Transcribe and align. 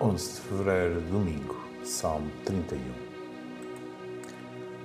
11 0.00 0.34
de 0.34 0.40
fevereiro, 0.42 1.00
domingo, 1.00 1.56
Salmo 1.82 2.30
31. 2.44 2.80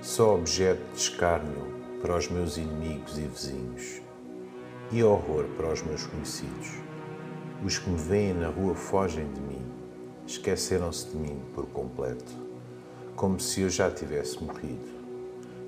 Sou 0.02 0.40
objeto 0.40 0.82
de 0.92 1.02
escárnio 1.02 1.68
para 2.02 2.18
os 2.18 2.28
meus 2.30 2.58
inimigos 2.58 3.20
e 3.20 3.22
vizinhos, 3.22 4.02
e 4.92 5.04
horror 5.04 5.46
para 5.56 5.72
os 5.72 5.84
meus 5.84 6.08
conhecidos. 6.08 6.72
Os 7.64 7.78
que 7.78 7.92
me 7.92 7.98
veem 7.98 8.34
na 8.34 8.48
rua 8.48 8.74
fogem 8.74 9.32
de 9.32 9.40
mim, 9.42 9.64
esqueceram-se 10.26 11.10
de 11.10 11.18
mim 11.18 11.40
por 11.54 11.68
completo, 11.68 12.34
como 13.16 13.40
se 13.40 13.62
eu 13.62 13.70
já 13.70 13.92
tivesse 13.92 14.44
morrido. 14.44 14.90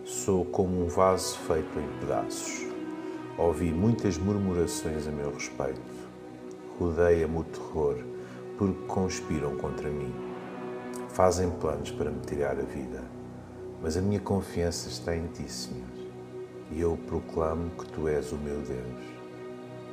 Sou 0.03 0.43
como 0.43 0.83
um 0.83 0.87
vaso 0.87 1.37
feito 1.37 1.79
em 1.79 1.99
pedaços. 1.99 2.65
Ouvi 3.37 3.71
muitas 3.71 4.17
murmurações 4.17 5.07
a 5.07 5.11
meu 5.11 5.31
respeito. 5.31 5.81
Rodeia-me 6.79 7.37
o 7.37 7.43
terror 7.43 8.15
porque 8.57 8.85
conspiram 8.87 9.55
contra 9.57 9.89
mim. 9.89 10.13
Fazem 11.09 11.49
planos 11.49 11.91
para 11.91 12.11
me 12.11 12.19
tirar 12.21 12.59
a 12.59 12.63
vida, 12.63 13.03
mas 13.81 13.95
a 13.95 14.01
minha 14.01 14.19
confiança 14.19 14.89
está 14.89 15.15
em 15.15 15.27
Ti, 15.27 15.49
Senhor, 15.49 15.87
e 16.71 16.81
eu 16.81 16.97
proclamo 17.07 17.69
que 17.71 17.85
Tu 17.91 18.07
és 18.07 18.31
o 18.31 18.37
meu 18.37 18.59
Deus. 18.61 19.15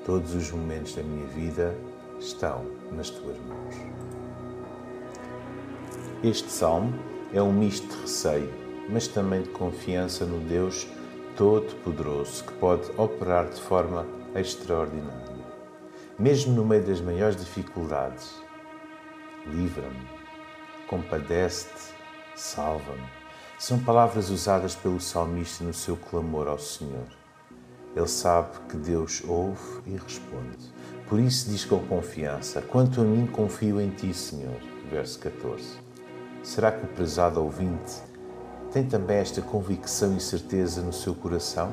Todos 0.05 0.35
os 0.35 0.51
momentos 0.51 0.95
da 0.95 1.03
minha 1.03 1.27
vida 1.27 1.77
estão 2.19 2.65
nas 2.91 3.11
Tuas 3.11 3.39
mãos. 3.39 3.77
Este 6.25 6.51
salmo 6.51 6.93
é 7.33 7.41
um 7.43 7.53
misto 7.53 7.87
de 7.87 8.03
receio, 8.03 8.53
mas 8.89 9.07
também 9.07 9.43
de 9.43 9.51
confiança 9.51 10.25
no 10.25 10.41
Deus 10.41 10.87
Todo-Poderoso 11.37 12.45
que 12.45 12.53
pode 12.55 12.91
operar 12.97 13.49
de 13.49 13.61
forma 13.61 14.07
extraordinária. 14.35 15.33
Mesmo 16.19 16.55
no 16.55 16.65
meio 16.65 16.85
das 16.85 17.01
maiores 17.01 17.37
dificuldades, 17.37 18.42
livra-me, 19.47 20.09
compadece-te, 20.87 21.95
salva-me. 22.35 23.09
São 23.59 23.79
palavras 23.79 24.31
usadas 24.31 24.75
pelo 24.75 25.01
salmista 25.01 25.65
no 25.65 25.73
seu 25.73 25.97
clamor 25.97 26.49
ao 26.49 26.59
Senhor. 26.59 27.07
Ele 27.95 28.09
sabe 28.09 28.59
que 28.69 28.77
Deus 28.77 29.23
ouve 29.27 29.83
e 29.87 29.93
responde. 29.93 30.73
Por 31.09 31.21
isso 31.21 31.51
diz 31.51 31.65
com 31.65 31.79
confiança: 31.87 32.63
Quanto 32.63 33.01
a 33.01 33.05
mim, 33.05 33.27
confio 33.27 33.81
em 33.81 33.91
ti, 33.91 34.15
Senhor. 34.15 34.61
Verso 34.91 35.19
14. 35.21 35.79
Será 36.43 36.73
que 36.73 36.85
o 36.85 36.89
prezado 36.89 37.43
ouvinte 37.43 38.03
tem 38.73 38.85
também 38.85 39.19
esta 39.19 39.41
convicção 39.41 40.17
e 40.17 40.21
certeza 40.21 40.83
no 40.83 40.93
seu 40.93 41.15
coração? 41.15 41.73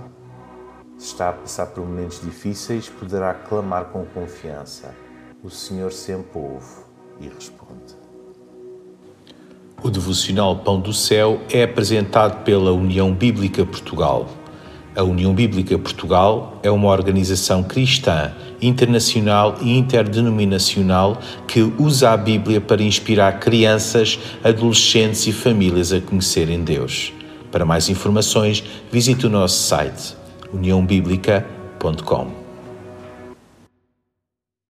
Se 0.97 1.07
está 1.07 1.29
a 1.29 1.33
passar 1.33 1.67
por 1.67 1.85
momentos 1.85 2.21
difíceis, 2.21 2.89
poderá 2.89 3.33
clamar 3.33 3.85
com 3.85 4.05
confiança: 4.05 4.93
O 5.41 5.49
Senhor 5.49 5.91
sempre 5.91 6.37
ouve 6.37 6.88
e 7.19 7.27
responde. 7.27 7.69
O 9.81 9.89
devocional 9.89 10.57
Pão 10.57 10.79
do 10.79 10.93
Céu 10.93 11.41
é 11.49 11.63
apresentado 11.63 12.43
pela 12.43 12.71
União 12.71 13.13
Bíblica 13.13 13.65
Portugal. 13.65 14.27
A 14.95 15.03
União 15.03 15.33
Bíblica 15.33 15.77
Portugal 15.77 16.59
é 16.61 16.69
uma 16.69 16.89
organização 16.89 17.63
cristã, 17.63 18.33
internacional 18.61 19.55
e 19.61 19.77
interdenominacional 19.77 21.17
que 21.47 21.61
usa 21.77 22.09
a 22.09 22.17
Bíblia 22.17 22.59
para 22.59 22.83
inspirar 22.83 23.39
crianças, 23.39 24.19
adolescentes 24.43 25.25
e 25.27 25.31
famílias 25.31 25.93
a 25.93 26.01
conhecerem 26.01 26.63
Deus. 26.63 27.13
Para 27.51 27.65
mais 27.65 27.87
informações, 27.87 28.63
visite 28.91 29.25
o 29.25 29.29
nosso 29.29 29.63
site 29.63 30.15
uniãobíblica.com. 30.53 32.48